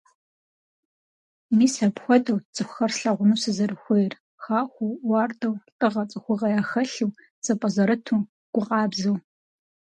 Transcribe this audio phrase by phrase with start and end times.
[1.57, 8.21] Мис апхуэдэут цӀыхухэр слъэгъуну сызэрыхуейр: хахуэу, уардэу, лӀыгъэ, цӀыхугъэ яхэлъу, зэпӀэзэрыту,
[8.53, 9.17] гу къабзэу.